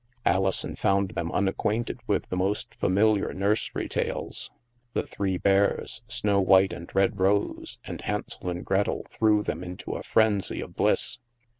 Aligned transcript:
Alison 0.25 0.75
found 0.75 1.09
them 1.11 1.31
unacquainted 1.31 1.99
with 2.07 2.27
the 2.29 2.35
most 2.35 2.73
familiar 2.73 3.31
nursery 3.35 3.87
tales;" 3.87 4.49
The 4.95 5.05
Three 5.05 5.37
Bears,"" 5.37 6.01
Snow 6.07 6.37
STILL 6.41 6.45
WATERS 6.45 6.69
105 6.95 6.97
White 6.97 7.07
and 7.11 7.19
Rose 7.19 7.77
Red/' 7.85 7.89
and" 7.91 8.01
Hansel 8.01 8.49
and 8.49 8.65
Gretel," 8.65 9.05
threw 9.11 9.43
them 9.43 9.63
into 9.63 9.91
a 9.95 10.01
frenzy 10.01 10.59
of 10.59 10.75
bliss. 10.75 11.19